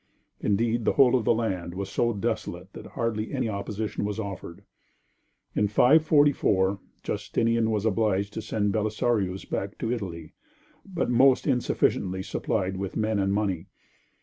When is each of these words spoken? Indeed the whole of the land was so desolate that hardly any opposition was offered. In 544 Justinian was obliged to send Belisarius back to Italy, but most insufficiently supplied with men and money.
Indeed 0.39 0.83
the 0.83 0.93
whole 0.93 1.13
of 1.15 1.25
the 1.25 1.33
land 1.35 1.75
was 1.75 1.87
so 1.87 2.11
desolate 2.11 2.73
that 2.73 2.87
hardly 2.87 3.31
any 3.31 3.47
opposition 3.49 4.03
was 4.03 4.19
offered. 4.19 4.63
In 5.53 5.67
544 5.67 6.79
Justinian 7.03 7.69
was 7.69 7.85
obliged 7.85 8.33
to 8.33 8.41
send 8.41 8.71
Belisarius 8.73 9.45
back 9.45 9.77
to 9.77 9.91
Italy, 9.91 10.33
but 10.83 11.11
most 11.11 11.45
insufficiently 11.45 12.23
supplied 12.23 12.77
with 12.77 12.97
men 12.97 13.19
and 13.19 13.31
money. 13.31 13.67